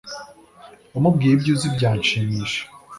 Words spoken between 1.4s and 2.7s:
uzi byanshimisha